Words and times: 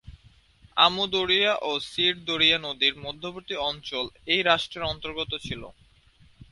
আমু 0.77 1.03
Darya 1.13 1.53
ও 1.61 1.71
Syr 1.89 2.15
Darya 2.27 2.57
নদীর 2.59 2.95
মধ্যবর্তী 3.05 3.55
অঞ্চল 3.69 4.05
এই 4.27 4.41
রাষ্ট্রের 4.49 4.89
অন্তর্গত 4.91 5.31
ছিল। 5.45 5.61